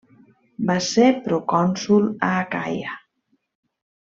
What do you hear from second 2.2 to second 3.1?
a Acaia.